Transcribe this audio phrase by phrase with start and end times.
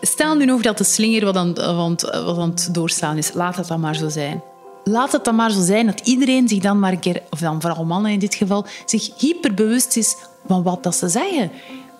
[0.00, 1.54] Stel nu nog dat de slinger wat aan,
[2.24, 3.32] wat, het doorstaan is.
[3.32, 4.42] Laat het dan maar zo zijn.
[4.84, 7.60] Laat het dan maar zo zijn dat iedereen zich dan maar een keer, of dan
[7.60, 11.50] vooral mannen in dit geval, zich hyperbewust is van wat dat ze zeggen.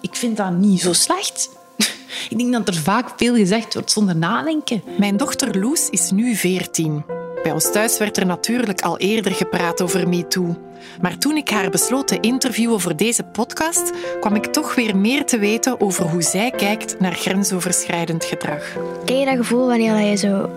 [0.00, 1.50] Ik vind dat niet zo slecht.
[2.30, 4.82] Ik denk dat er vaak veel gezegd wordt zonder nadenken.
[4.98, 7.04] Mijn dochter Loes is nu 14.
[7.42, 10.56] Bij ons thuis werd er natuurlijk al eerder gepraat over MeToo.
[11.00, 15.24] Maar toen ik haar besloot te interviewen voor deze podcast, kwam ik toch weer meer
[15.24, 18.76] te weten over hoe zij kijkt naar grensoverschrijdend gedrag.
[19.04, 20.50] Ken je dat gevoel wanneer je zo,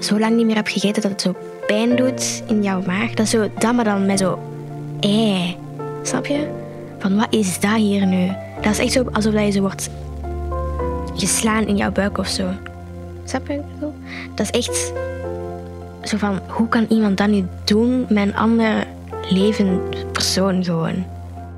[0.00, 1.34] zo lang niet meer hebt gegeten dat het zo
[1.66, 3.10] pijn doet in jouw maag?
[3.14, 4.38] Dat is zo, dat maar dan met zo
[5.00, 5.56] ei.
[6.02, 6.48] Snap je?
[6.98, 8.32] Van wat is dat hier nu?
[8.60, 9.88] Dat is echt zo alsof je zo wordt
[11.14, 12.48] geslaan in jouw buik of zo.
[13.24, 13.60] Snap je?
[14.34, 14.92] Dat is echt
[16.04, 18.86] zo van, hoe kan iemand dat nu doen met een ander
[19.28, 21.04] levend persoon gewoon?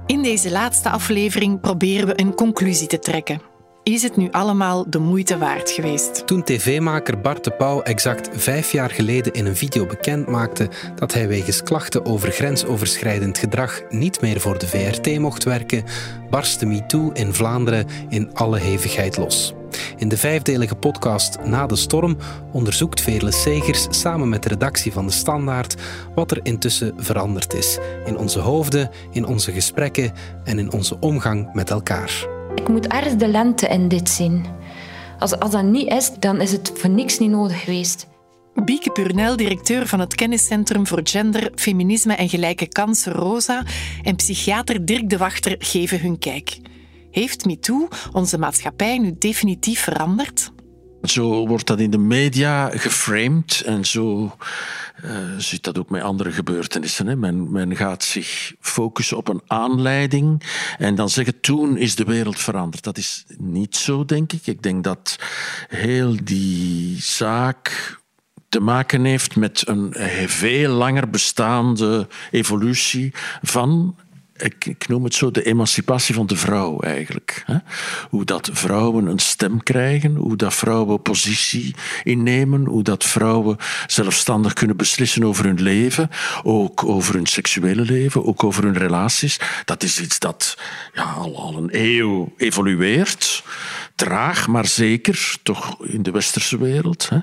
[0.07, 3.41] In deze laatste aflevering proberen we een conclusie te trekken.
[3.83, 6.27] Is het nu allemaal de moeite waard geweest?
[6.27, 11.15] Toen tv-maker Bart de Pauw exact vijf jaar geleden in een video bekend maakte dat
[11.15, 15.85] hij wegens klachten over grensoverschrijdend gedrag niet meer voor de VRT mocht werken,
[16.31, 19.55] barstte MeToo in Vlaanderen in alle hevigheid los.
[19.97, 22.17] In de vijfdelige podcast Na de Storm
[22.53, 25.77] onderzoekt Veerle Segers samen met de redactie van De Standaard
[26.15, 27.79] wat er intussen veranderd is.
[28.05, 30.13] In onze hoofden, in onze gesprekken
[30.45, 32.27] en in onze omgang met elkaar.
[32.55, 34.45] Ik moet ergens de lente in dit zien.
[35.19, 38.07] Als, als dat niet is, dan is het voor niks niet nodig geweest.
[38.65, 43.63] Bieke Purnel, directeur van het Kenniscentrum voor Gender, Feminisme en Gelijke Kansen Rosa
[44.03, 46.59] en psychiater Dirk de Wachter geven hun kijk.
[47.13, 50.53] Heeft MeToo onze maatschappij nu definitief veranderd?
[51.03, 54.37] Zo wordt dat in de media geframed en zo
[55.05, 57.07] uh, zit dat ook met andere gebeurtenissen.
[57.07, 57.17] Hè.
[57.17, 60.43] Men, men gaat zich focussen op een aanleiding
[60.79, 62.85] en dan zeggen toen is de wereld veranderd.
[62.85, 64.47] Dat is niet zo, denk ik.
[64.47, 65.19] Ik denk dat
[65.69, 68.01] heel die zaak
[68.49, 69.95] te maken heeft met een
[70.27, 73.13] veel langer bestaande evolutie
[73.43, 73.97] van
[74.43, 77.45] ik, noem het zo, de emancipatie van de vrouw eigenlijk.
[78.11, 84.53] Hoe dat vrouwen een stem krijgen, hoe dat vrouwen positie innemen, hoe dat vrouwen zelfstandig
[84.53, 86.11] kunnen beslissen over hun leven,
[86.43, 89.41] ook over hun seksuele leven, ook over hun relaties.
[89.65, 90.59] Dat is iets dat
[90.95, 93.45] ja, al, al een eeuw evolueert
[94.03, 97.09] traag, maar zeker, toch in de westerse wereld.
[97.09, 97.19] Hè.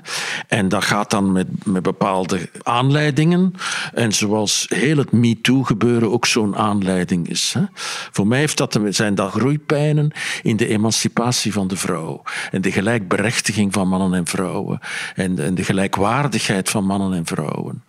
[0.48, 3.54] En dat gaat dan met, met bepaalde aanleidingen.
[3.94, 7.52] En zoals heel het MeToo-gebeuren ook zo'n aanleiding is.
[7.58, 7.64] Hè.
[8.10, 12.22] Voor mij heeft dat, zijn dat groeipijnen in de emancipatie van de vrouw.
[12.50, 14.80] En de gelijkberechtiging van mannen en vrouwen.
[15.14, 17.84] En, en de gelijkwaardigheid van mannen en vrouwen.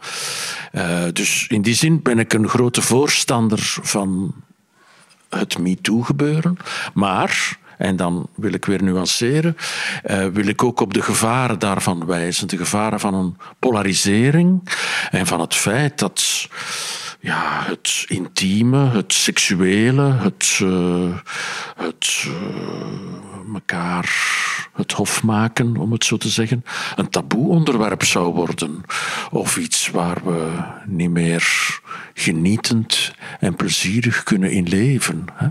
[0.71, 4.33] Uh, dus in die zin ben ik een grote voorstander van
[5.29, 6.57] het MeToo-gebeuren.
[6.93, 9.57] Maar en dan wil ik weer nuanceren,
[10.05, 12.47] uh, wil ik ook op de gevaren daarvan wijzen.
[12.47, 14.69] De gevaren van een polarisering
[15.11, 16.47] en van het feit dat
[17.19, 21.17] ja, het intieme, het seksuele, het, uh,
[21.75, 22.27] het
[23.53, 24.09] elkaar
[24.73, 26.63] het hof maken, om het zo te zeggen,
[26.95, 28.83] een taboe onderwerp zou worden.
[29.31, 31.79] Of iets waar we niet meer
[32.13, 35.25] genietend en plezierig kunnen in leven.
[35.33, 35.47] Hè?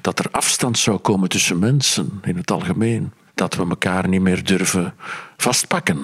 [0.00, 3.12] Dat er afstand zou komen tussen mensen in het algemeen.
[3.34, 4.94] Dat we elkaar niet meer durven
[5.36, 5.98] vastpakken,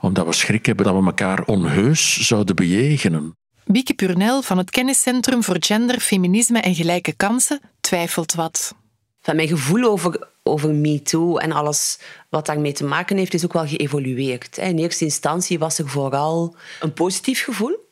[0.00, 3.36] omdat we schrik hebben dat we elkaar onheus zouden bejegenen.
[3.64, 8.74] Bieke Purnel van het Kenniscentrum voor Gender, Feminisme en Gelijke Kansen twijfelt wat.
[9.20, 11.98] Van mijn gevoel over, over MeToo en alles
[12.28, 14.58] wat daarmee te maken heeft, is ook wel geëvolueerd.
[14.58, 17.88] In eerste instantie was er vooral een positief gevoel,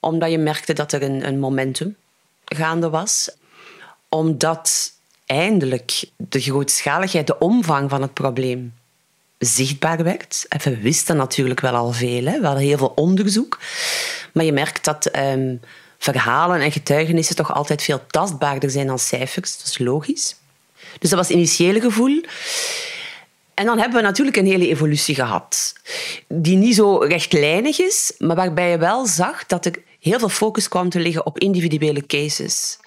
[0.00, 1.96] omdat je merkte dat er een, een momentum
[2.44, 3.30] gaande was.
[4.08, 4.92] Omdat
[5.26, 8.74] eindelijk de grootschaligheid, de omvang van het probleem
[9.38, 10.46] zichtbaar werd.
[10.48, 12.40] En we wisten natuurlijk wel al veel, hè.
[12.40, 13.58] we heel veel onderzoek.
[14.32, 15.60] Maar je merkt dat um,
[15.98, 19.56] verhalen en getuigenissen toch altijd veel tastbaarder zijn dan cijfers.
[19.56, 20.36] Dat is logisch.
[20.98, 22.20] Dus dat was het initiële gevoel.
[23.54, 25.72] En dan hebben we natuurlijk een hele evolutie gehad,
[26.28, 30.68] die niet zo rechtlijnig is, maar waarbij je wel zag dat er heel veel focus
[30.68, 32.78] kwam te liggen op individuele cases.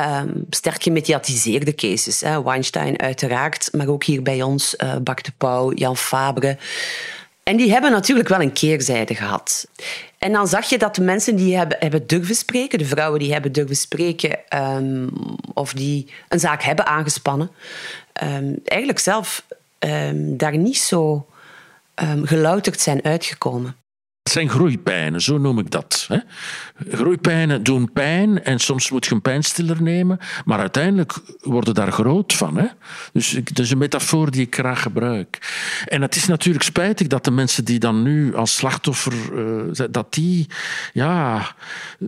[0.00, 2.20] Um, sterk gemediatiseerde cases.
[2.20, 2.42] Hè.
[2.42, 6.58] Weinstein uiteraard, maar ook hier bij ons uh, Bak de Pauw, Jan Fabre.
[7.42, 9.66] En die hebben natuurlijk wel een keerzijde gehad.
[10.24, 13.32] En dan zag je dat de mensen die hebben, hebben durven spreken, de vrouwen die
[13.32, 15.10] hebben durven spreken um,
[15.54, 17.50] of die een zaak hebben aangespannen,
[18.22, 19.46] um, eigenlijk zelf
[19.78, 21.26] um, daar niet zo
[22.22, 23.76] gelouterd zijn uitgekomen.
[24.34, 26.04] Zijn groeipijnen, zo noem ik dat.
[26.08, 26.18] Hè.
[26.96, 32.32] Groeipijnen doen pijn en soms moet je een pijnstiller nemen, maar uiteindelijk worden daar groot
[32.32, 32.56] van.
[32.56, 32.66] Hè.
[33.12, 35.38] Dus dat is een metafoor die ik graag gebruik.
[35.86, 40.14] En het is natuurlijk spijtig dat de mensen die dan nu als slachtoffer, uh, dat
[40.14, 40.46] die
[40.92, 41.46] ja,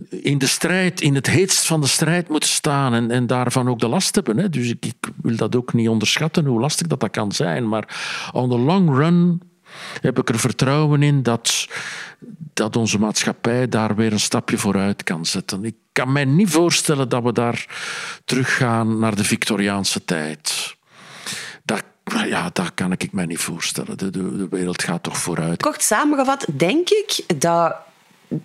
[0.09, 3.79] in de strijd, in het heetst van de strijd moeten staan en, en daarvan ook
[3.79, 4.51] de last hebben.
[4.51, 7.67] Dus ik, ik wil dat ook niet onderschatten, hoe lastig dat, dat kan zijn.
[7.67, 9.41] Maar on the long run
[10.01, 11.67] heb ik er vertrouwen in dat,
[12.53, 15.65] dat onze maatschappij daar weer een stapje vooruit kan zetten.
[15.65, 17.65] Ik kan mij niet voorstellen dat we daar
[18.25, 20.75] teruggaan naar de Victoriaanse tijd.
[21.63, 21.83] Dat,
[22.25, 23.97] ja, dat kan ik mij niet voorstellen.
[23.97, 25.61] De, de, wereld gaat toch vooruit.
[25.61, 27.75] Kort samengevat denk ik dat,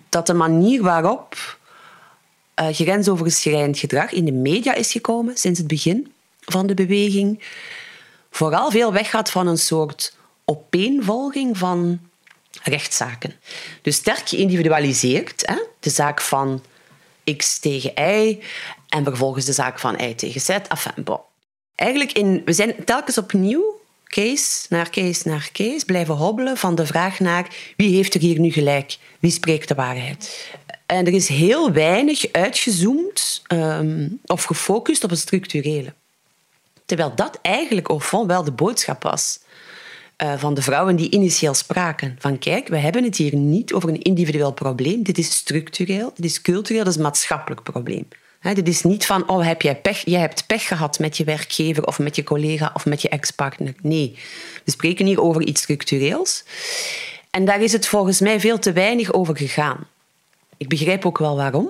[0.09, 1.57] dat de manier waarop
[2.61, 7.43] uh, grensoverschrijdend gedrag in de media is gekomen sinds het begin van de beweging,
[8.31, 10.15] vooral veel weggaat van een soort
[10.45, 11.99] opeenvolging van
[12.63, 13.33] rechtszaken.
[13.81, 15.41] Dus sterk geïndividualiseerd.
[15.45, 15.63] Hè?
[15.79, 16.63] De zaak van
[17.37, 18.39] X tegen Y
[18.89, 20.49] en vervolgens de zaak van Y tegen Z.
[20.49, 21.19] Enfin, bon.
[21.75, 26.85] Eigenlijk in, we zijn telkens opnieuw case naar case naar case blijven hobbelen van de
[26.85, 27.47] vraag naar
[27.77, 30.49] wie heeft er hier nu gelijk, wie spreekt de waarheid.
[30.85, 35.93] En er is heel weinig uitgezoomd um, of gefocust op het structurele.
[36.85, 39.39] Terwijl dat eigenlijk au fond wel de boodschap was.
[40.23, 42.15] Eh, van de vrouwen die initieel spraken.
[42.19, 45.03] Van kijk, we hebben het hier niet over een individueel probleem.
[45.03, 48.07] Dit is structureel, dit is cultureel, dit is een maatschappelijk probleem.
[48.39, 50.05] He, dit is niet van, oh, heb jij pech?
[50.05, 53.73] Jij hebt pech gehad met je werkgever of met je collega of met je ex-partner.
[53.81, 54.17] Nee,
[54.63, 56.43] we spreken hier over iets structureels.
[57.29, 59.87] En daar is het volgens mij veel te weinig over gegaan.
[60.57, 61.69] Ik begrijp ook wel waarom.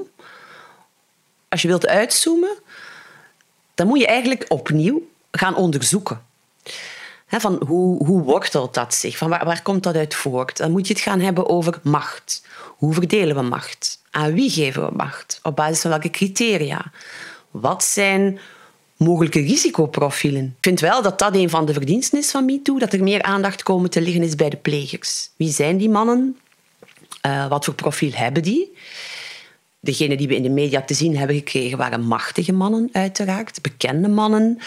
[1.50, 2.57] Als je wilt uitzoomen,
[3.75, 5.01] dan moet je eigenlijk opnieuw
[5.31, 6.31] gaan onderzoeken
[7.41, 9.18] van hoe, hoe wortelt dat zich?
[9.18, 10.57] Van waar, waar komt dat uit voort?
[10.57, 12.44] Dan moet je het gaan hebben over macht.
[12.77, 14.01] Hoe verdelen we macht?
[14.12, 15.39] Aan wie geven we macht?
[15.44, 16.91] Op basis van welke criteria?
[17.51, 18.39] Wat zijn
[18.97, 20.45] mogelijke risicoprofielen?
[20.45, 23.21] Ik vind wel dat dat een van de verdiensten is van MeToo, dat er meer
[23.21, 25.29] aandacht komen te liggen is bij de plegers.
[25.36, 26.38] Wie zijn die mannen?
[27.25, 28.77] Uh, wat voor profiel hebben die?
[29.79, 34.07] Degenen die we in de media te zien hebben gekregen waren machtige mannen, uiteraard, bekende
[34.07, 34.59] mannen.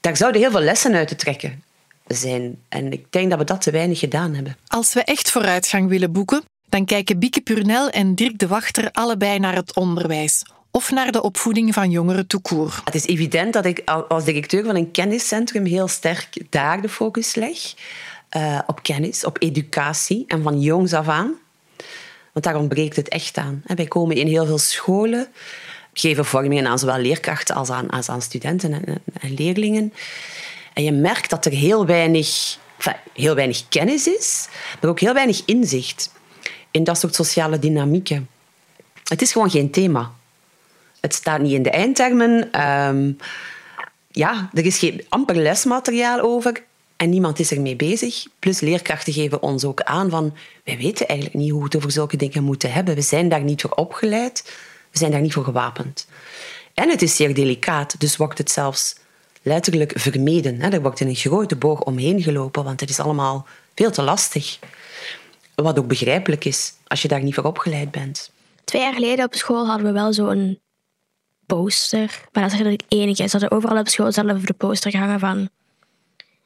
[0.00, 1.62] Daar zouden heel veel lessen uit te trekken
[2.08, 2.58] zijn.
[2.68, 4.56] En ik denk dat we dat te weinig gedaan hebben.
[4.66, 9.38] Als we echt vooruitgang willen boeken, dan kijken Bieke Purnel en Dirk de Wachter allebei
[9.38, 12.80] naar het onderwijs of naar de opvoeding van jongeren toekoor.
[12.84, 17.34] Het is evident dat ik als directeur van een kenniscentrum heel sterk daar de focus
[17.34, 17.58] leg.
[18.36, 21.34] Uh, op kennis, op educatie en van jongs af aan.
[22.32, 23.62] Want daar ontbreekt het echt aan.
[23.66, 25.26] Wij komen in heel veel scholen,
[25.92, 29.92] geven vormingen aan zowel leerkrachten als aan, als aan studenten en, en leerlingen.
[30.78, 32.58] En je merkt dat er heel weinig,
[33.12, 34.48] heel weinig kennis is,
[34.80, 36.12] maar ook heel weinig inzicht
[36.70, 38.28] in dat soort sociale dynamieken.
[39.04, 40.12] Het is gewoon geen thema.
[41.00, 42.60] Het staat niet in de eindtermen.
[42.68, 43.16] Um,
[44.10, 46.62] ja, er is geen amper lesmateriaal over
[46.96, 48.26] en niemand is ermee bezig.
[48.38, 51.90] Plus leerkrachten geven ons ook aan van wij weten eigenlijk niet hoe we het over
[51.90, 52.94] zulke dingen moeten hebben.
[52.94, 54.42] We zijn daar niet voor opgeleid.
[54.90, 56.06] We zijn daar niet voor gewapend.
[56.74, 58.96] En het is zeer delicaat, dus wordt het zelfs
[59.48, 60.60] letterlijk vermeden.
[60.60, 64.58] Er wordt in een grote boog omheen gelopen, want het is allemaal veel te lastig.
[65.54, 68.30] Wat ook begrijpelijk is, als je daar niet voor opgeleid bent.
[68.64, 70.58] Twee jaar geleden op school hadden we wel zo'n
[71.46, 72.20] poster.
[72.32, 73.28] Maar dat is eigenlijk het enige.
[73.28, 75.48] Ze hadden overal op school zelf de poster gehangen van...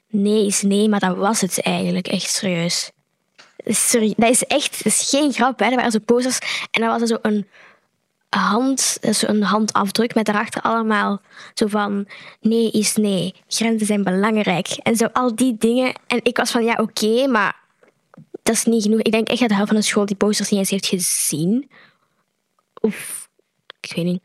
[0.08, 2.06] Nee is nee, maar dat was het eigenlijk.
[2.08, 2.90] Echt serieus.
[3.64, 5.59] Sorry, dat is echt dat is geen grap.
[5.59, 5.64] Hè.
[5.64, 6.38] Er waren zo posters
[6.71, 7.47] en dan was er zo een
[8.39, 11.21] hand, dus een handafdruk met daarachter allemaal
[11.55, 12.07] zo van
[12.41, 15.95] nee is nee, grenzen zijn belangrijk en zo al die dingen.
[16.07, 17.57] En ik was van ja oké, maar
[18.43, 19.01] dat is niet genoeg.
[19.01, 21.71] Ik denk echt dat de helft van de school die posters niet eens heeft gezien.
[22.81, 23.29] Of
[23.81, 24.21] ik weet niet.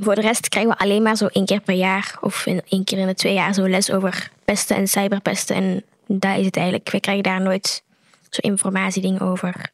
[0.00, 2.98] Voor de rest krijgen we alleen maar zo één keer per jaar of één keer
[2.98, 5.56] in de twee jaar zo les over pesten en cyberpesten.
[5.56, 6.90] En dat is het eigenlijk.
[6.90, 7.82] We krijgen daar nooit
[8.30, 9.70] zo informatiedingen over.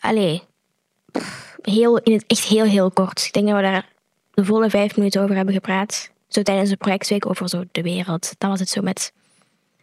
[0.00, 0.42] Allee
[1.64, 3.24] heel, in het echt heel, heel kort.
[3.26, 3.88] Ik denk dat we daar
[4.30, 6.10] de volle vijf minuten over hebben gepraat.
[6.28, 8.34] Zo tijdens de projectweek over zo de wereld.
[8.38, 9.12] Dan was het zo met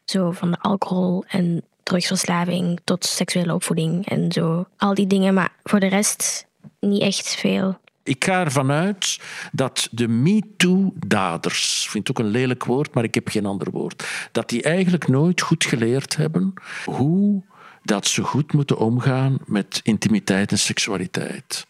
[0.06, 4.66] zo van de alcohol en drugsverslaving tot seksuele opvoeding en zo.
[4.78, 6.46] Al die dingen, maar voor de rest
[6.80, 7.80] niet echt veel.
[8.04, 9.20] Ik ga ervan uit
[9.52, 13.72] dat de MeToo-daders, ik vind het ook een lelijk woord, maar ik heb geen ander
[13.72, 16.54] woord, dat die eigenlijk nooit goed geleerd hebben
[16.86, 17.44] hoe
[17.84, 21.68] dat ze goed moeten omgaan met intimiteit en seksualiteit.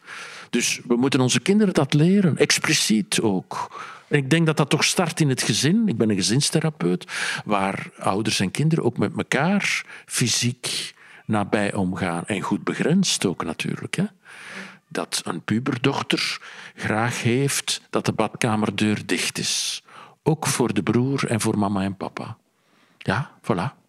[0.50, 3.70] Dus we moeten onze kinderen dat leren, expliciet ook.
[4.08, 5.88] En ik denk dat dat toch start in het gezin.
[5.88, 7.06] Ik ben een gezinstherapeut,
[7.46, 10.94] waar ouders en kinderen ook met elkaar fysiek
[11.26, 12.26] nabij omgaan.
[12.26, 13.96] En goed begrensd ook natuurlijk.
[13.96, 14.06] Hè?
[14.88, 16.40] Dat een puberdochter
[16.76, 19.84] graag heeft dat de badkamerdeur dicht is.
[20.24, 22.38] Ook voor de broer en voor mama en papa.
[22.98, 23.81] Ja, voilà.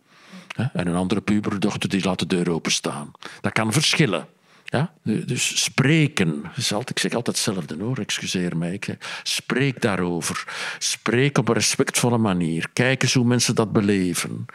[0.56, 3.10] En een andere puberdochter die laat de deur openstaan.
[3.40, 4.26] Dat kan verschillen.
[4.64, 4.92] Ja?
[5.02, 6.42] Dus spreken.
[6.84, 8.80] ik zeg altijd hetzelfde hoor, excuseer mij.
[9.22, 10.44] Spreek daarover.
[10.78, 12.68] Spreek op een respectvolle manier.
[12.72, 14.46] Kijk eens hoe mensen dat beleven.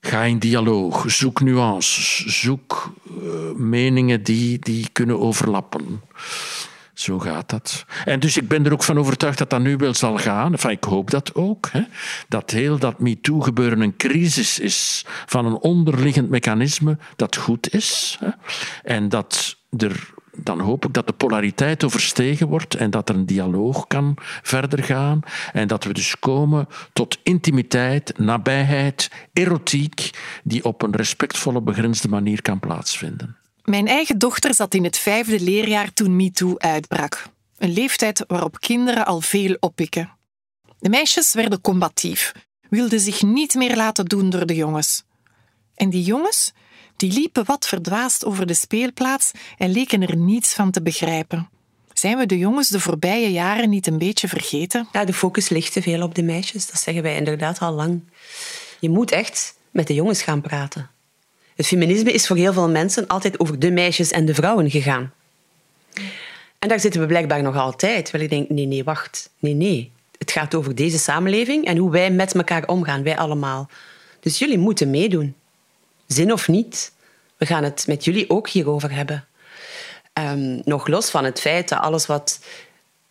[0.00, 1.10] Ga in dialoog.
[1.10, 2.24] Zoek nuances.
[2.42, 6.00] Zoek uh, meningen die, die kunnen overlappen.
[6.94, 7.84] Zo gaat dat.
[8.04, 10.52] En dus ik ben er ook van overtuigd dat dat nu wel zal gaan.
[10.52, 11.68] Enfin, ik hoop dat ook.
[11.72, 11.82] Hè.
[12.28, 18.18] Dat heel dat MeToo-gebeuren een crisis is van een onderliggend mechanisme dat goed is.
[18.20, 18.30] Hè.
[18.82, 23.26] En dat er dan hoop ik dat de polariteit overstegen wordt en dat er een
[23.26, 25.20] dialoog kan verder gaan.
[25.52, 30.10] En dat we dus komen tot intimiteit, nabijheid, erotiek,
[30.44, 33.36] die op een respectvolle, begrensde manier kan plaatsvinden.
[33.64, 37.26] Mijn eigen dochter zat in het vijfde leerjaar toen MeToo uitbrak.
[37.58, 40.10] Een leeftijd waarop kinderen al veel oppikken.
[40.78, 42.32] De meisjes werden combatief,
[42.68, 45.04] wilden zich niet meer laten doen door de jongens.
[45.74, 46.52] En die jongens,
[46.96, 51.48] die liepen wat verdwaasd over de speelplaats en leken er niets van te begrijpen.
[51.92, 54.88] Zijn we de jongens de voorbije jaren niet een beetje vergeten?
[54.92, 56.70] Ja, de focus ligt te veel op de meisjes.
[56.70, 58.02] Dat zeggen wij inderdaad al lang.
[58.80, 60.90] Je moet echt met de jongens gaan praten.
[61.54, 65.12] Het feminisme is voor heel veel mensen altijd over de meisjes en de vrouwen gegaan.
[66.58, 68.10] En daar zitten we blijkbaar nog altijd.
[68.10, 69.30] Wel, ik denk, nee, nee, wacht.
[69.38, 69.92] Nee, nee.
[70.18, 73.68] Het gaat over deze samenleving en hoe wij met elkaar omgaan, wij allemaal.
[74.20, 75.34] Dus jullie moeten meedoen.
[76.06, 76.92] Zin of niet.
[77.36, 79.26] We gaan het met jullie ook hierover hebben.
[80.18, 82.40] Um, nog los van het feit dat alles wat...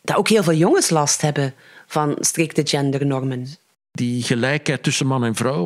[0.01, 1.53] Dat ook heel veel jongens last hebben
[1.87, 3.55] van strikte gendernormen.
[3.95, 5.65] Die gelijkheid tussen man en vrouw,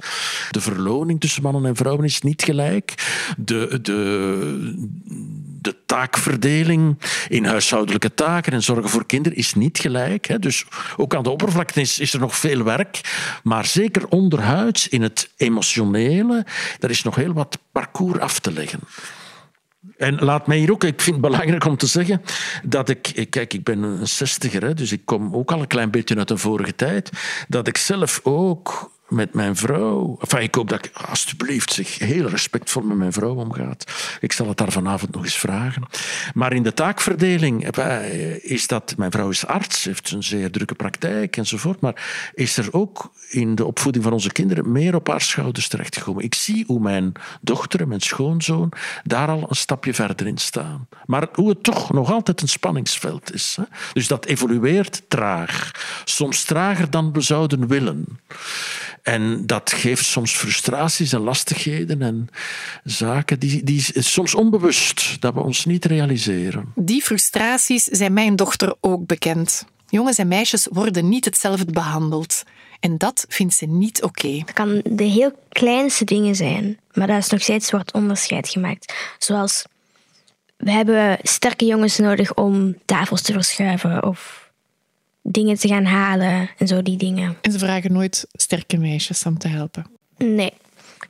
[0.51, 2.93] de verloning tussen mannen en vrouwen is niet gelijk.
[3.37, 4.75] De, de,
[5.61, 6.97] de taakverdeling
[7.29, 10.41] in huishoudelijke taken en zorgen voor kinderen is niet gelijk.
[10.41, 10.65] Dus
[10.97, 13.01] ook aan de oppervlakte is, is er nog veel werk.
[13.43, 16.45] Maar zeker onderhuids, in het emotionele,
[16.79, 18.79] daar is nog heel wat parcours af te leggen.
[19.97, 22.21] En laat mij hier ook, ik vind het belangrijk om te zeggen
[22.63, 26.17] dat ik, kijk, ik ben een zestiger, dus ik kom ook al een klein beetje
[26.17, 27.09] uit de vorige tijd,
[27.47, 30.19] dat ik zelf ook met mijn vrouw.
[30.37, 34.17] Ik hoop dat ik alsjeblieft zich heel respectvol met mijn vrouw omgaat.
[34.19, 35.83] Ik zal het daar vanavond nog eens vragen.
[36.33, 38.95] Maar in de taakverdeling eh, is dat...
[38.97, 41.79] Mijn vrouw is arts, heeft een zeer drukke praktijk enzovoort.
[41.79, 46.23] Maar is er ook in de opvoeding van onze kinderen meer op haar schouders terechtgekomen.
[46.23, 47.11] Ik zie hoe mijn
[47.41, 48.71] dochter en mijn schoonzoon
[49.03, 50.87] daar al een stapje verder in staan.
[51.05, 53.57] Maar hoe het toch nog altijd een spanningsveld is.
[53.93, 55.71] Dus dat evolueert traag.
[56.05, 58.19] Soms trager dan we zouden willen.
[59.07, 62.29] En dat geeft soms frustraties en lastigheden en
[62.83, 66.71] zaken die, die soms onbewust, dat we ons niet realiseren.
[66.75, 69.65] Die frustraties zijn mijn dochter ook bekend.
[69.89, 72.43] Jongens en meisjes worden niet hetzelfde behandeld.
[72.79, 74.27] En dat vindt ze niet oké.
[74.27, 78.93] Het kan de heel kleinste dingen zijn, maar daar is nog steeds wordt onderscheid gemaakt.
[79.17, 79.63] Zoals,
[80.57, 84.46] we hebben sterke jongens nodig om tafels te verschuiven of
[85.29, 87.37] dingen te gaan halen en zo die dingen.
[87.41, 89.85] En ze vragen nooit sterke meisjes om te helpen?
[90.17, 90.53] Nee.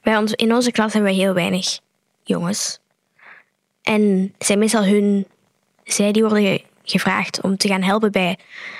[0.01, 1.79] Bij ons, in onze klas hebben we heel weinig
[2.23, 2.79] jongens.
[3.81, 5.27] En zijn meestal hun...
[5.83, 8.39] Zij die worden gevraagd om te gaan helpen bij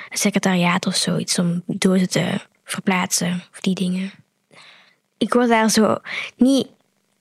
[0.10, 1.40] het secretariaat of zoiets.
[1.40, 4.12] Om dozen te verplaatsen of die dingen.
[5.18, 5.98] Ik word daar zo
[6.36, 6.68] niet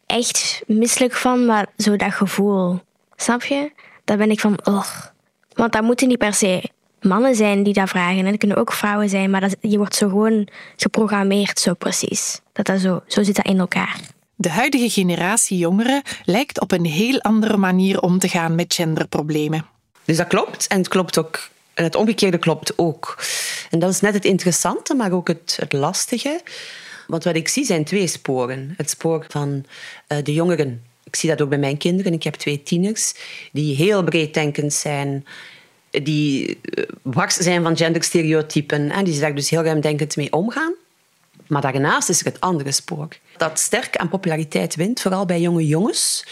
[0.06, 2.80] echt misselijk van, maar zo dat gevoel.
[3.16, 3.72] Snap je?
[4.04, 4.88] Daar ben ik van, oh.
[5.52, 8.18] Want dat moeten niet per se mannen zijn die dat vragen.
[8.18, 12.40] En het kunnen ook vrouwen zijn, maar dat, je wordt zo gewoon geprogrammeerd, zo precies.
[12.52, 14.00] Dat dat zo, zo zit dat in elkaar.
[14.34, 19.66] De huidige generatie jongeren lijkt op een heel andere manier om te gaan met genderproblemen.
[20.04, 20.66] Dus dat klopt.
[20.66, 21.48] En het klopt ook.
[21.74, 23.24] En het omgekeerde klopt ook.
[23.70, 26.40] En dat is net het interessante, maar ook het, het lastige.
[27.06, 28.74] Want wat ik zie zijn twee sporen.
[28.76, 29.64] Het spoor van
[30.08, 30.82] uh, de jongeren.
[31.04, 32.12] Ik zie dat ook bij mijn kinderen.
[32.12, 33.14] Ik heb twee tieners
[33.52, 35.26] die heel breeddenkend zijn
[36.02, 40.74] die eh, wars zijn van genderstereotypen en die daar dus heel ruimdenkend mee omgaan.
[41.46, 43.08] Maar daarnaast is er het andere spoor.
[43.36, 46.26] Dat sterk aan populariteit wint, vooral bij jonge jongens.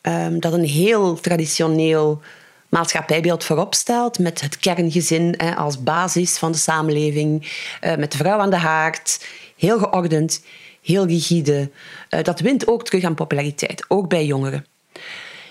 [0.00, 2.20] Ehm, dat een heel traditioneel
[2.68, 8.38] maatschappijbeeld voorop stelt met het kerngezin als basis van de samenleving, eh, met de vrouw
[8.38, 10.42] aan de haard, heel geordend,
[10.82, 11.70] heel rigide.
[12.08, 14.66] Eh, dat wint ook terug aan populariteit, ook bij jongeren.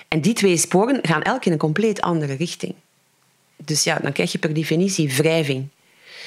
[0.07, 2.75] En die twee sporen gaan elk in een compleet andere richting.
[3.65, 5.67] Dus ja, dan krijg je per definitie wrijving.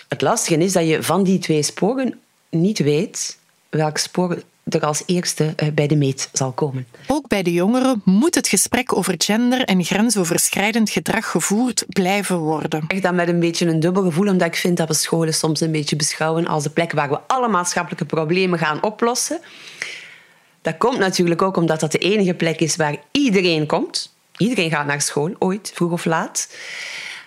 [0.09, 3.39] Het lastige is dat je van die twee sporen niet weet
[3.69, 6.87] welk spoor er als eerste eh, bij de meet zal komen.
[7.07, 12.85] Ook bij de jongeren moet het gesprek over gender en grensoverschrijdend gedrag gevoerd blijven worden.
[12.89, 15.61] Ik dan met een beetje een dubbel gevoel, omdat ik vind dat we scholen soms
[15.61, 19.41] een beetje beschouwen als de plek waar we alle maatschappelijke problemen gaan oplossen.
[20.63, 24.15] Dat komt natuurlijk ook omdat dat de enige plek is waar iedereen komt.
[24.37, 26.49] Iedereen gaat naar school, ooit, vroeg of laat.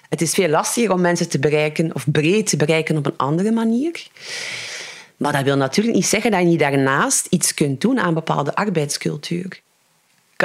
[0.09, 3.51] Het is veel lastiger om mensen te bereiken, of breed te bereiken op een andere
[3.51, 4.07] manier.
[5.17, 8.55] Maar dat wil natuurlijk niet zeggen dat je niet daarnaast iets kunt doen aan bepaalde
[8.55, 9.61] arbeidscultuur.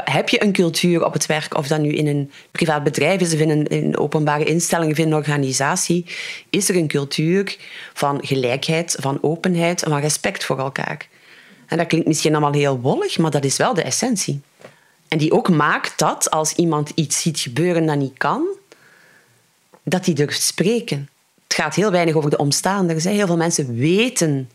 [0.05, 3.35] Heb je een cultuur op het werk, of dat nu in een privaat bedrijf is
[3.35, 6.07] of in een, openbare instelling of in een organisatie,
[6.51, 7.57] is er een cultuur
[7.93, 11.09] van gelijkheid, van openheid en van respect voor elkaar.
[11.67, 14.41] En dat klinkt misschien allemaal heel wollig, maar dat is wel de essentie.
[15.09, 18.47] En die ook maakt dat als iemand iets ziet gebeuren dat niet kan,
[19.85, 21.09] dat hij durft spreken.
[21.43, 23.05] Het gaat heel weinig over de omstaanders.
[23.05, 24.51] Heel veel mensen weten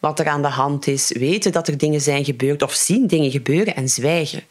[0.00, 3.30] wat er aan de hand is, weten dat er dingen zijn gebeurd of zien dingen
[3.30, 4.42] gebeuren en zwijgen.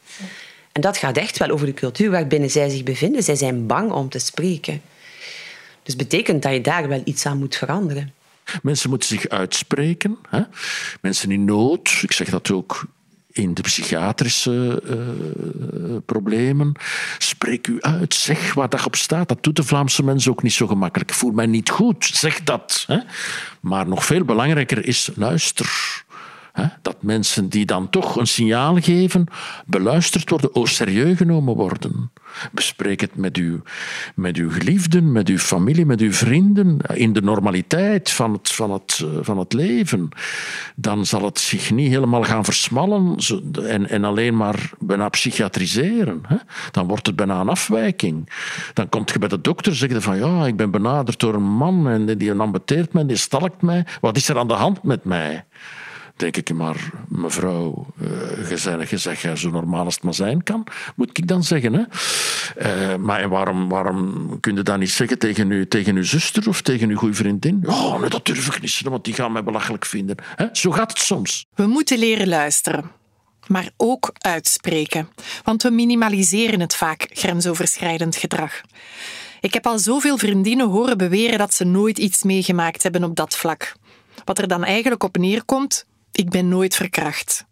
[0.71, 3.23] En dat gaat echt wel over de cultuur waarbinnen zij zich bevinden.
[3.23, 4.81] Zij zijn bang om te spreken.
[5.83, 8.13] Dus betekent dat je daar wel iets aan moet veranderen.
[8.61, 10.17] Mensen moeten zich uitspreken.
[10.29, 10.41] Hè?
[11.01, 12.87] Mensen in nood, ik zeg dat ook
[13.35, 16.71] in de psychiatrische uh, problemen.
[17.17, 19.27] Spreek u uit, zeg wat daarop staat.
[19.27, 21.09] Dat doet de Vlaamse mensen ook niet zo gemakkelijk.
[21.09, 22.83] Ik voel mij niet goed, zeg dat.
[22.87, 22.99] Hè?
[23.59, 26.03] Maar nog veel belangrijker is, luister.
[26.81, 29.27] Dat mensen die dan toch een signaal geven,
[29.65, 32.11] beluisterd worden, au serieus genomen worden.
[32.51, 33.61] Bespreek het met uw,
[34.15, 38.71] met uw geliefden, met uw familie, met uw vrienden, in de normaliteit van het, van,
[38.71, 40.09] het, eh, van het leven.
[40.75, 43.17] Dan zal het zich niet helemaal gaan versmallen
[43.67, 46.21] en, en alleen maar bijna psychiatriseren.
[46.71, 48.29] Dan wordt het bijna een afwijking.
[48.73, 51.55] Dan komt je bij de dokter en zegt van ja, ik ben benaderd door een
[51.55, 53.85] man en die ambeteert mij, die stalkt mij.
[54.01, 55.43] Wat is er aan de hand met mij?
[56.15, 60.63] Denk ik maar, mevrouw, uh, je zegt, zo normaal als het maar zijn kan,
[60.95, 61.73] moet ik dan zeggen.
[61.73, 61.83] Hè?
[62.91, 66.61] Uh, maar waarom, waarom kun je dat niet zeggen tegen, u, tegen uw zuster of
[66.61, 67.63] tegen uw goede vriendin?
[67.65, 70.15] Oh, nee, dat durf ik niet, want die gaan mij belachelijk vinden.
[70.35, 70.45] Hè?
[70.51, 71.45] Zo gaat het soms.
[71.55, 72.91] We moeten leren luisteren
[73.47, 75.09] maar ook uitspreken.
[75.43, 78.61] Want we minimaliseren het vaak, grensoverschrijdend gedrag.
[79.41, 83.35] Ik heb al zoveel vriendinnen horen beweren dat ze nooit iets meegemaakt hebben op dat
[83.35, 83.75] vlak.
[84.25, 85.85] Wat er dan eigenlijk op neerkomt,
[86.17, 87.45] ik ben nooit verkracht.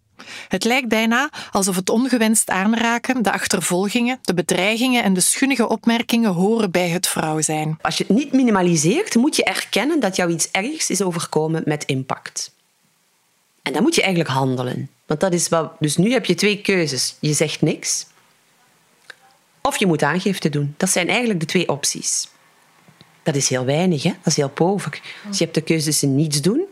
[0.48, 6.32] Het lijkt bijna alsof het ongewenst aanraken, de achtervolgingen, de bedreigingen en de schunnige opmerkingen
[6.32, 7.78] horen bij het vrouw zijn.
[7.82, 11.84] Als je het niet minimaliseert, moet je erkennen dat jou iets ergs is overkomen met
[11.84, 12.56] impact.
[13.62, 14.90] En dan moet je eigenlijk handelen.
[15.06, 15.72] Want dat is wat...
[15.80, 17.16] Dus nu heb je twee keuzes.
[17.20, 18.06] Je zegt niks.
[19.62, 20.74] Of je moet aangifte doen.
[20.78, 22.28] Dat zijn eigenlijk de twee opties.
[23.24, 24.10] Dat is heel weinig, hè?
[24.10, 25.02] dat is heel pover.
[25.28, 26.66] Dus je hebt de keuze tussen niets doen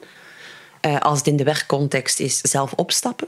[0.82, 3.28] uh, als het in de werkcontext is, zelf opstappen.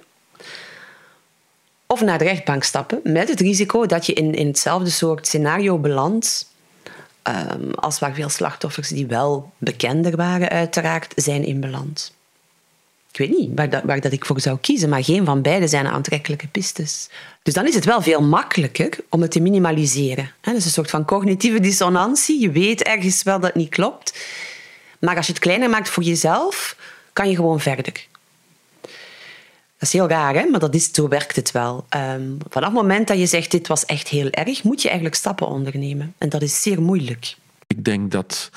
[1.87, 5.77] Of naar de rechtbank stappen, met het risico dat je in, in hetzelfde soort scenario
[5.77, 6.51] belandt
[7.23, 12.13] um, als waar veel slachtoffers die wel bekender waren, uiteraard, zijn in beland.
[13.11, 15.67] Ik weet niet waar, dat, waar dat ik voor zou kiezen, maar geen van beide
[15.67, 17.09] zijn aantrekkelijke pistes.
[17.43, 20.31] Dus dan is het wel veel makkelijker om het te minimaliseren.
[20.41, 22.41] Dat is een soort van cognitieve dissonantie.
[22.41, 24.19] Je weet ergens wel dat het niet klopt.
[24.99, 26.75] Maar als je het kleiner maakt voor jezelf,
[27.13, 28.07] kan je gewoon verder.
[29.83, 30.45] Dat is heel raar, hè?
[30.45, 31.85] maar dat is, zo werkt het wel.
[31.95, 35.17] Um, vanaf het moment dat je zegt dit was echt heel erg, moet je eigenlijk
[35.17, 36.13] stappen ondernemen.
[36.17, 37.35] En dat is zeer moeilijk.
[37.67, 38.49] Ik denk dat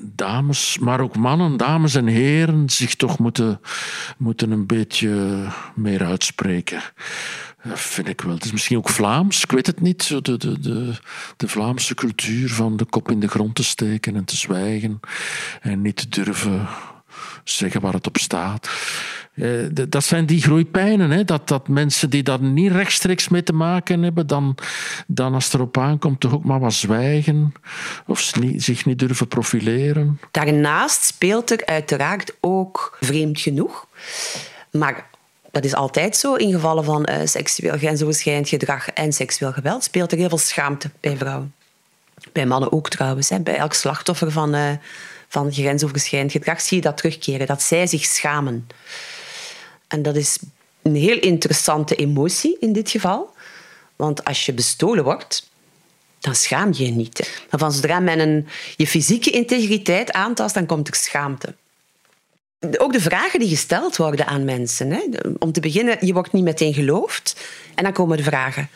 [0.00, 3.60] dames, maar ook mannen, dames en heren, zich toch moeten,
[4.18, 6.82] moeten een beetje meer uitspreken.
[7.62, 8.34] Dat vind ik wel.
[8.34, 10.08] Het is misschien ook Vlaams, ik weet het niet.
[10.24, 10.92] De, de,
[11.36, 15.00] de Vlaamse cultuur van de kop in de grond te steken en te zwijgen
[15.60, 16.68] en niet te durven
[17.44, 18.68] zeggen waar het op staat.
[19.34, 19.48] Eh,
[19.88, 21.10] dat zijn die groeipijnen.
[21.10, 21.24] Hè?
[21.24, 24.56] Dat, dat mensen die daar niet rechtstreeks mee te maken hebben, dan,
[25.06, 27.52] dan als het erop aankomt, toch ook maar wat zwijgen
[28.06, 30.20] of zich niet durven profileren.
[30.30, 33.86] Daarnaast speelt er uiteraard ook vreemd genoeg.
[34.70, 35.06] Maar
[35.50, 36.34] dat is altijd zo.
[36.34, 40.90] In gevallen van uh, seksueel grensoverschrijdend gedrag en seksueel geweld speelt er heel veel schaamte
[41.00, 41.54] bij vrouwen.
[42.32, 43.28] Bij mannen ook trouwens.
[43.28, 43.40] Hè.
[43.40, 44.54] Bij elk slachtoffer van.
[44.54, 44.70] Uh,
[45.34, 48.66] van grensoverschrijdend gedrag zie je dat terugkeren, dat zij zich schamen.
[49.88, 50.38] En dat is
[50.82, 53.34] een heel interessante emotie in dit geval.
[53.96, 55.50] Want als je bestolen wordt,
[56.20, 57.42] dan schaam je je niet.
[57.50, 61.54] Maar van zodra men een, je fysieke integriteit aantast, dan komt er schaamte.
[62.76, 64.90] Ook de vragen die gesteld worden aan mensen.
[64.90, 65.02] Hè.
[65.38, 67.36] Om te beginnen, je wordt niet meteen geloofd.
[67.74, 68.68] En dan komen de vragen.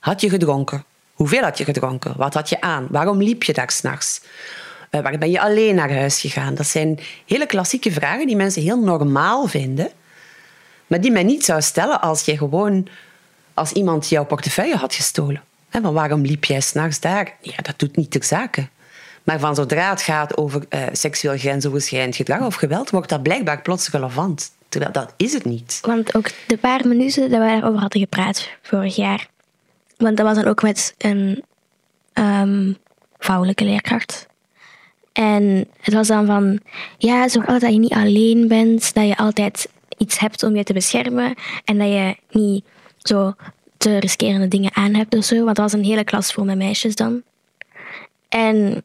[0.00, 0.84] Had je gedronken?
[1.14, 2.14] Hoeveel had je gedronken?
[2.16, 2.86] Wat had je aan?
[2.90, 4.20] Waarom liep je daar s'nachts?
[4.94, 6.54] Uh, waar ben je alleen naar huis gegaan?
[6.54, 9.90] Dat zijn hele klassieke vragen die mensen heel normaal vinden,
[10.86, 12.88] maar die men niet zou stellen als je gewoon
[13.54, 15.42] als iemand jouw portefeuille had gestolen.
[15.68, 17.36] He, waarom liep jij s'nachts daar?
[17.40, 18.68] Ja, dat doet niet ter zake.
[19.22, 23.62] Maar van zodra het gaat over uh, seksueel grensoverschrijdend gedrag of geweld, wordt dat blijkbaar
[23.62, 24.52] plots relevant.
[24.68, 25.78] Terwijl dat is het niet.
[25.82, 29.28] Want ook de paar minuten dat we daarover hadden gepraat vorig jaar.
[29.96, 31.44] Want dat was dan ook met een
[32.14, 32.76] um,
[33.18, 34.26] vrouwelijke leerkracht.
[35.12, 36.60] En het was dan van,
[36.98, 40.64] ja, zorg altijd dat je niet alleen bent, dat je altijd iets hebt om je
[40.64, 42.64] te beschermen en dat je niet
[42.98, 43.34] zo
[43.76, 45.34] te riskerende dingen aan hebt of zo.
[45.34, 47.22] Want dat was een hele klas vol met meisjes dan.
[48.28, 48.84] En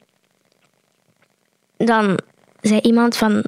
[1.77, 2.19] dan
[2.61, 3.43] zei iemand van,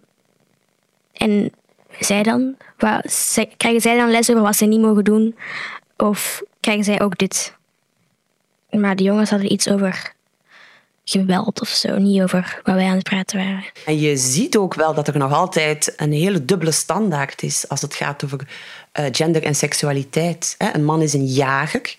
[1.13, 1.51] en
[1.99, 5.35] zij dan, wat, krijgen zij dan les over wat ze niet mogen doen?
[5.97, 7.57] Of krijgen zij ook dit?
[8.69, 10.13] Maar de jongens hadden iets over
[11.09, 13.65] geweld of zo, niet over wat wij aan het praten waren.
[13.85, 17.81] En je ziet ook wel dat er nog altijd een hele dubbele standaard is als
[17.81, 18.47] het gaat over
[18.99, 20.55] uh, gender en seksualiteit.
[20.57, 21.95] Een man is een jager.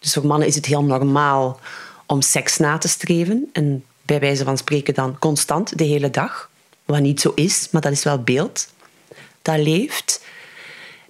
[0.00, 1.60] Dus voor mannen is het heel normaal
[2.06, 3.48] om seks na te streven.
[3.52, 6.50] En bij wijze van spreken dan constant, de hele dag.
[6.84, 8.68] Wat niet zo is, maar dat is wel beeld
[9.42, 10.20] dat leeft.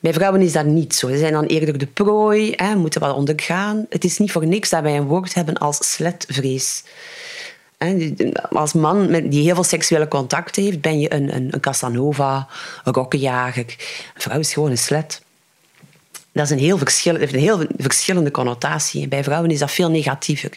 [0.01, 1.09] Bij vrouwen is dat niet zo.
[1.09, 3.87] Ze zijn dan eerder de prooi, hè, moeten wat ondergaan.
[3.89, 6.83] Het is niet voor niks dat wij een woord hebben als sletvrees.
[8.51, 12.49] Als man die heel veel seksuele contacten heeft, ben je een, een, een Casanova,
[12.85, 13.65] een rokkenjager.
[14.15, 15.23] Een vrouw is gewoon een slet.
[16.33, 19.09] Dat is een heel heeft een heel verschillende connotatie.
[19.09, 20.51] bij vrouwen is dat veel negatiever.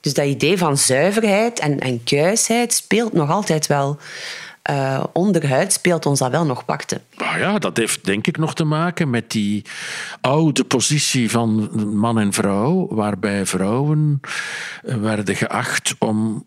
[0.00, 3.98] Dus dat idee van zuiverheid en, en kuisheid speelt nog altijd wel
[4.70, 7.00] uh, onderhuid speelt ons dat wel nog pakte.
[7.16, 9.64] Nou ja, dat heeft denk ik nog te maken met die
[10.20, 14.20] oude positie van man en vrouw, waarbij vrouwen
[14.82, 16.44] eh, werden geacht om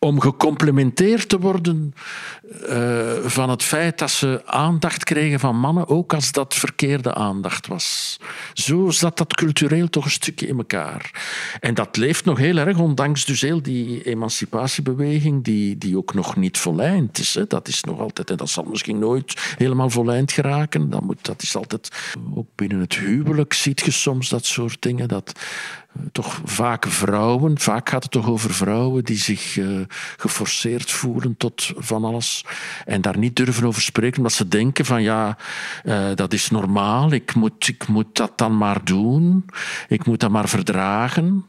[0.00, 1.94] om gecomplimenteerd te worden
[2.68, 7.66] uh, van het feit dat ze aandacht kregen van mannen, ook als dat verkeerde aandacht
[7.66, 8.18] was.
[8.52, 11.10] Zo zat dat cultureel toch een stukje in elkaar.
[11.60, 16.36] En dat leeft nog heel erg, ondanks dus heel die emancipatiebeweging, die, die ook nog
[16.36, 17.34] niet volleind is.
[17.34, 17.46] Hè.
[17.46, 20.90] Dat is nog altijd, en dat zal misschien nooit helemaal volleind geraken.
[20.90, 25.08] Dat, moet, dat is altijd, ook binnen het huwelijk ziet je soms dat soort dingen,
[25.08, 25.32] dat
[26.12, 29.80] toch vaak vrouwen, vaak gaat het toch over vrouwen die zich uh,
[30.16, 32.44] geforceerd voelen tot van alles
[32.84, 35.36] en daar niet durven over spreken, omdat ze denken van ja,
[35.84, 39.44] uh, dat is normaal, ik moet, ik moet dat dan maar doen,
[39.88, 41.46] ik moet dat maar verdragen.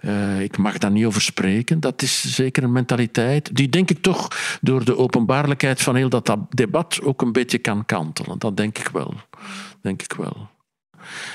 [0.00, 1.80] Uh, ik mag daar niet over spreken.
[1.80, 4.28] Dat is zeker een mentaliteit die, denk ik, toch
[4.60, 8.38] door de openbaarlijkheid van heel dat debat ook een beetje kan kantelen.
[8.38, 9.14] Dat denk ik wel.
[9.80, 10.48] Denk ik wel.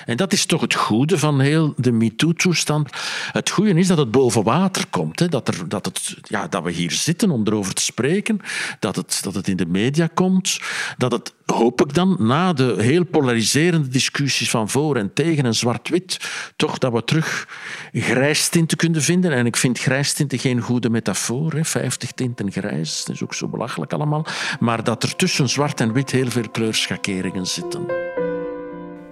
[0.06, 2.90] En dat is toch het goede van heel de MeToo-toestand.
[3.32, 5.20] Het goede is dat het boven water komt.
[5.20, 5.28] Hè?
[5.28, 8.40] Dat, er, dat, het, ja, dat we hier zitten om erover te spreken.
[8.80, 10.60] Dat het, dat het in de media komt.
[10.98, 15.56] Dat het, hoop ik dan, na de heel polariserende discussies van voor en tegen en
[15.56, 17.48] zwart-wit, toch dat we terug
[17.94, 19.32] grijstinten kunnen vinden.
[19.32, 21.54] En ik vind grijstinten geen goede metafoor.
[21.54, 21.66] Hè?
[21.66, 24.26] 50 tinten grijs, dat is ook zo belachelijk allemaal.
[24.60, 28.09] Maar dat er tussen zwart en wit heel veel kleurschakeringen zitten.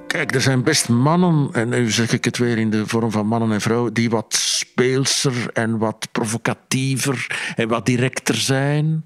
[0.07, 3.27] Kijk, er zijn best mannen, en nu zeg ik het weer in de vorm van
[3.27, 9.03] mannen en vrouwen, die wat speelser en wat provocatiever en wat directer zijn.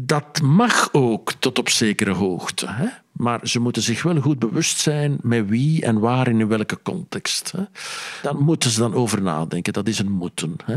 [0.00, 2.66] Dat mag ook tot op zekere hoogte.
[2.68, 2.86] Hè?
[3.12, 6.78] Maar ze moeten zich wel goed bewust zijn met wie en waar en in welke
[6.82, 7.52] context.
[7.56, 7.62] Hè?
[8.22, 9.72] Daar moeten ze dan over nadenken.
[9.72, 10.56] Dat is een moeten.
[10.64, 10.72] Hè?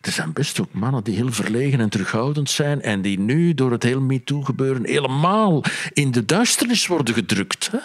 [0.00, 3.70] Er zijn best ook mannen die heel verlegen en terughoudend zijn en die nu door
[3.70, 7.70] het hele MeToo-gebeuren helemaal in de duisternis worden gedrukt.
[7.72, 7.78] Hè?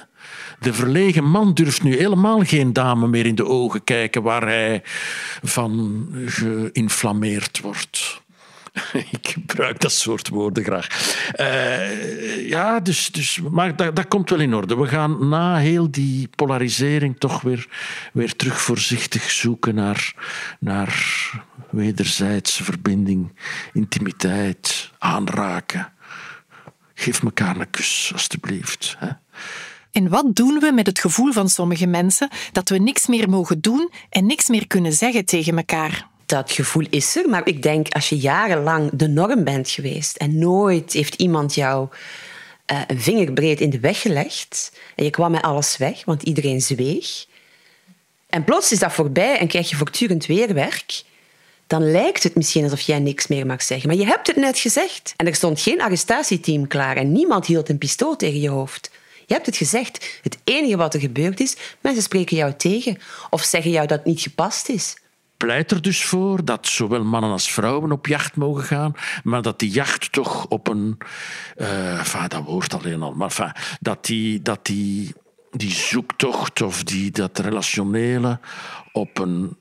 [0.59, 4.81] De verlegen man durft nu helemaal geen dame meer in de ogen kijken waar hij
[5.41, 8.21] van geïnflammeerd wordt.
[9.11, 10.87] Ik gebruik dat soort woorden graag.
[11.39, 14.77] Uh, ja, dus, dus, maar dat, dat komt wel in orde.
[14.77, 17.67] We gaan na heel die polarisering toch weer,
[18.13, 20.13] weer terug voorzichtig zoeken naar,
[20.59, 21.31] naar
[21.69, 23.31] wederzijdse verbinding,
[23.73, 25.93] intimiteit, aanraken.
[26.93, 28.95] Geef elkaar een kus, alstublieft.
[28.97, 29.09] Hè?
[29.91, 33.61] En wat doen we met het gevoel van sommige mensen dat we niks meer mogen
[33.61, 36.10] doen en niks meer kunnen zeggen tegen elkaar?
[36.31, 40.37] Dat gevoel is er, maar ik denk als je jarenlang de norm bent geweest en
[40.37, 41.87] nooit heeft iemand jou
[42.71, 46.61] uh, een vingerbreed in de weg gelegd en je kwam met alles weg, want iedereen
[46.61, 47.25] zweeg.
[48.29, 51.03] En plots is dat voorbij en krijg je voortdurend weerwerk
[51.67, 53.87] dan lijkt het misschien alsof jij niks meer mag zeggen.
[53.87, 55.13] Maar je hebt het net gezegd.
[55.17, 58.91] En er stond geen arrestatieteam klaar en niemand hield een pistool tegen je hoofd.
[59.25, 60.19] Je hebt het gezegd.
[60.21, 62.97] Het enige wat er gebeurd is, mensen spreken jou tegen
[63.29, 64.95] of zeggen jou dat het niet gepast is.
[65.45, 69.59] Pleit er dus voor dat zowel mannen als vrouwen op jacht mogen gaan, maar dat
[69.59, 70.97] die jacht toch op een.
[71.57, 75.13] Uh, dat woord alleen al, maar dat die, dat die,
[75.51, 78.39] die zoektocht of die, dat relationele
[78.91, 79.57] op een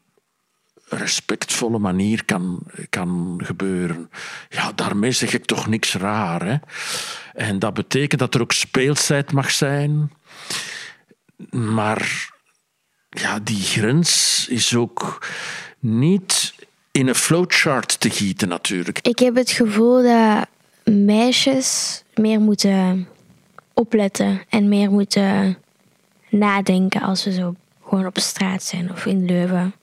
[0.88, 4.10] respectvolle manier kan, kan gebeuren.
[4.48, 6.46] Ja, daarmee zeg ik toch niks raar.
[6.46, 6.56] Hè?
[7.32, 10.12] En dat betekent dat er ook speelsheid mag zijn.
[11.50, 12.30] Maar
[13.10, 15.26] ja, die grens is ook
[15.80, 16.54] niet
[16.90, 18.98] in een flowchart te gieten natuurlijk.
[19.02, 20.46] Ik heb het gevoel dat
[20.94, 23.08] meisjes meer moeten
[23.74, 25.58] opletten en meer moeten
[26.28, 27.54] nadenken als we zo
[27.88, 29.74] gewoon op straat zijn of in Leuven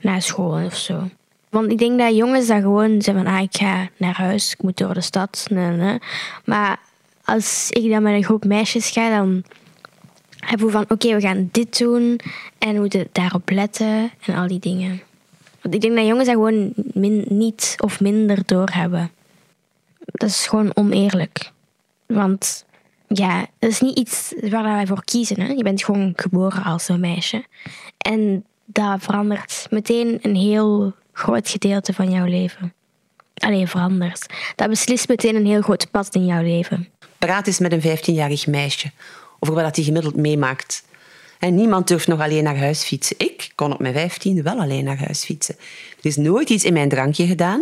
[0.00, 1.08] naar school of zo.
[1.48, 4.62] Want ik denk dat jongens dan gewoon zeggen van ah, ik ga naar huis, ik
[4.62, 5.46] moet door de stad.
[5.50, 5.98] Nee, nee.
[6.44, 6.78] Maar
[7.24, 9.44] als ik dan met een groep meisjes ga, dan
[10.38, 12.20] hebben we van oké, we gaan dit doen
[12.58, 15.02] en we moeten daarop letten en al die dingen.
[15.64, 16.72] Want ik denk dat jongens dat gewoon
[17.28, 19.10] niet of minder doorhebben.
[19.98, 21.50] Dat is gewoon oneerlijk.
[22.06, 22.64] Want
[23.08, 25.40] ja, dat is niet iets waar wij voor kiezen.
[25.40, 25.46] Hè?
[25.46, 27.44] Je bent gewoon geboren als een meisje.
[27.98, 32.72] En dat verandert meteen een heel groot gedeelte van jouw leven.
[33.34, 34.26] Alleen verandert.
[34.56, 36.88] Dat beslist meteen een heel groot pad in jouw leven.
[37.18, 38.90] Praat eens met een 15-jarig meisje
[39.38, 40.84] over wat hij gemiddeld meemaakt.
[41.44, 43.16] En niemand durft nog alleen naar huis fietsen.
[43.18, 45.56] Ik kon op mijn 15 wel alleen naar huis fietsen.
[45.98, 47.60] Er is nooit iets in mijn drankje gedaan.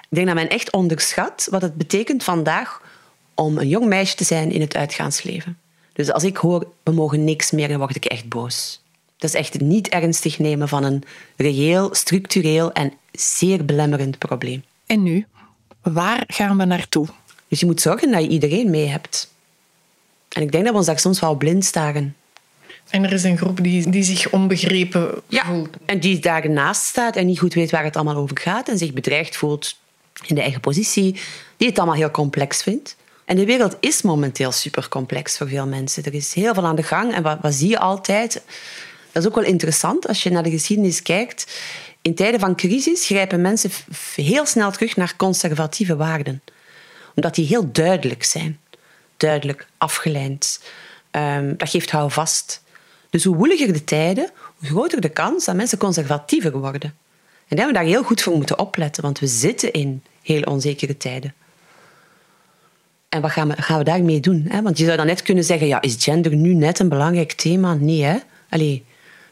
[0.00, 2.82] Ik denk dat men echt onderschat wat het betekent vandaag
[3.34, 5.58] om een jong meisje te zijn in het uitgaansleven.
[5.92, 8.82] Dus als ik hoor, we mogen niks meer, dan word ik echt boos.
[9.16, 11.02] Dat is echt niet ernstig nemen van een
[11.36, 14.64] reëel, structureel en zeer belemmerend probleem.
[14.86, 15.26] En nu?
[15.82, 17.06] Waar gaan we naartoe?
[17.48, 19.32] Dus je moet zorgen dat je iedereen mee hebt.
[20.28, 22.16] En ik denk dat we ons daar soms wel blind staren.
[22.92, 25.76] En er is een groep die, die zich onbegrepen ja, voelt.
[25.84, 28.92] En die daarnaast staat en niet goed weet waar het allemaal over gaat en zich
[28.92, 29.78] bedreigd voelt
[30.26, 31.20] in de eigen positie,
[31.56, 32.96] die het allemaal heel complex vindt.
[33.24, 36.04] En de wereld is momenteel super complex voor veel mensen.
[36.04, 37.14] Er is heel veel aan de gang.
[37.14, 38.42] En wat, wat zie je altijd?
[39.12, 41.60] Dat is ook wel interessant als je naar de geschiedenis kijkt.
[42.02, 43.70] In tijden van crisis grijpen mensen
[44.14, 46.42] heel snel terug naar conservatieve waarden.
[47.14, 48.60] Omdat die heel duidelijk zijn.
[49.16, 50.60] Duidelijk, afgeleid.
[51.10, 52.62] Um, dat geeft houvast.
[53.12, 56.94] Dus hoe woeliger de tijden, hoe groter de kans dat mensen conservatiever worden.
[57.48, 60.42] En daar hebben we daar heel goed voor moeten opletten, want we zitten in heel
[60.42, 61.34] onzekere tijden.
[63.08, 64.44] En wat gaan we, gaan we daarmee doen?
[64.48, 64.62] Hè?
[64.62, 67.74] Want je zou dan net kunnen zeggen, ja, is gender nu net een belangrijk thema?
[67.74, 68.18] Nee, hè?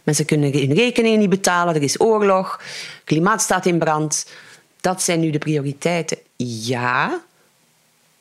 [0.03, 2.63] Mensen kunnen hun rekeningen niet betalen, er is oorlog,
[3.05, 4.31] klimaat staat in brand.
[4.81, 6.19] Dat zijn nu de prioriteiten.
[6.47, 7.21] Ja,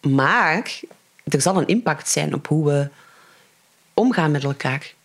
[0.01, 0.79] maar
[1.23, 2.89] er zal een impact zijn op hoe we
[3.93, 4.97] omgaan met elkaar.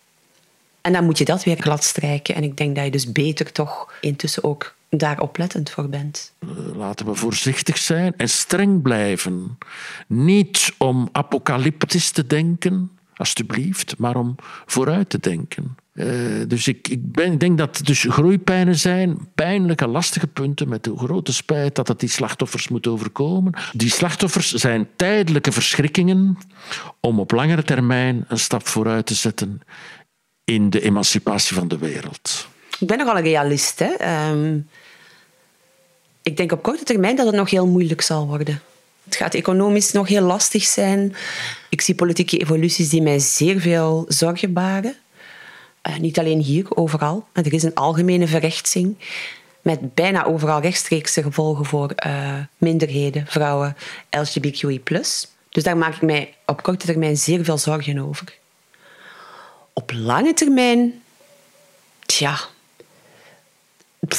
[0.85, 2.35] En dan moet je dat weer glad strijken.
[2.35, 6.33] En ik denk dat je dus beter toch intussen ook daar oplettend voor bent.
[6.75, 9.57] Laten we voorzichtig zijn en streng blijven.
[10.07, 15.75] Niet om apocalyptisch te denken, alstublieft, maar om vooruit te denken.
[15.93, 16.07] Uh,
[16.47, 20.97] dus ik, ik, ben, ik, denk dat dus groeipijnen zijn, pijnlijke, lastige punten, met de
[20.97, 23.53] grote spijt dat het die slachtoffers moet overkomen.
[23.73, 26.37] Die slachtoffers zijn tijdelijke verschrikkingen
[26.99, 29.61] om op langere termijn een stap vooruit te zetten
[30.45, 32.47] in de emancipatie van de wereld.
[32.79, 33.79] Ik ben nogal een realist.
[33.79, 34.29] Hè?
[34.29, 34.67] Um,
[36.23, 38.61] ik denk op korte termijn dat het nog heel moeilijk zal worden.
[39.03, 41.15] Het gaat economisch nog heel lastig zijn.
[41.69, 44.95] Ik zie politieke evoluties die mij zeer veel zorgen baren.
[45.89, 47.27] Uh, niet alleen hier, overal.
[47.33, 48.97] Er is een algemene verrechtsing
[49.61, 53.75] met bijna overal rechtstreekse gevolgen voor uh, minderheden, vrouwen,
[54.09, 54.81] LGBTQI+.
[55.49, 58.37] Dus daar maak ik mij op korte termijn zeer veel zorgen over.
[59.77, 61.01] Op lange termijn,
[62.05, 62.37] tja,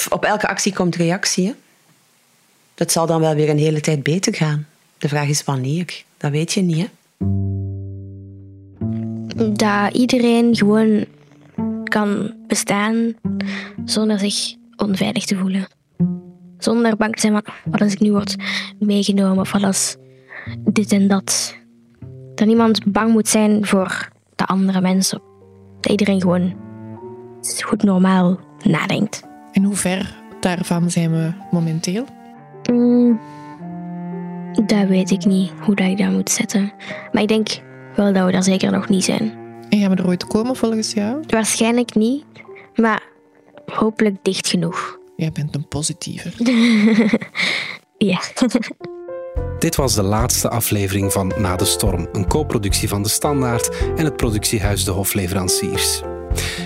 [0.09, 1.47] op elke actie komt reactie.
[1.47, 1.53] Hè?
[2.75, 4.67] Dat zal dan wel weer een hele tijd beter gaan.
[4.99, 6.05] De vraag is wanneer.
[6.17, 6.79] Dat weet je niet.
[6.79, 6.87] Hè?
[9.53, 11.05] Dat iedereen gewoon
[11.85, 13.15] kan bestaan
[13.85, 15.69] zonder zich onveilig te voelen.
[16.59, 18.37] Zonder bang te zijn van wat als ik nu word
[18.79, 19.97] meegenomen of wat als
[20.57, 21.57] dit en dat.
[22.35, 25.21] Dat niemand bang moet zijn voor de andere mensen.
[25.87, 26.55] Dat iedereen gewoon
[27.65, 29.23] goed normaal nadenkt.
[29.53, 32.05] En hoe ver daarvan zijn we momenteel?
[32.71, 33.21] Mm,
[34.67, 36.73] dat weet ik niet, hoe dat ik dat moet zetten.
[37.13, 37.49] Maar ik denk
[37.95, 39.33] wel dat we daar zeker nog niet zijn.
[39.69, 41.23] En gaan we er ooit komen volgens jou?
[41.27, 42.25] Waarschijnlijk niet,
[42.75, 43.03] maar
[43.67, 44.99] hopelijk dicht genoeg.
[45.17, 46.31] Jij bent een positieve.
[47.99, 48.21] ja.
[49.67, 54.05] Dit was de laatste aflevering van Na de Storm, een co-productie van De Standaard en
[54.05, 56.03] het productiehuis De Hofleveranciers.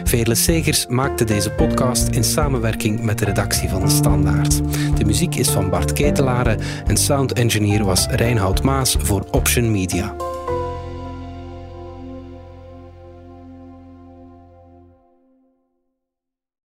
[0.04, 4.60] Veerle Segers maakte deze podcast in samenwerking met de redactie van De Standaard.
[4.98, 10.14] De muziek is van Bart Ketelaren en sound engineer was Reinhoud Maas voor Option Media.